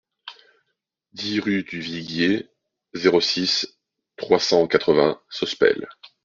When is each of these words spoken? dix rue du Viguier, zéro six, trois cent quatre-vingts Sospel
dix 1.13 1.39
rue 1.39 1.61
du 1.61 1.79
Viguier, 1.79 2.49
zéro 2.95 3.21
six, 3.21 3.77
trois 4.15 4.39
cent 4.39 4.65
quatre-vingts 4.65 5.21
Sospel 5.29 5.87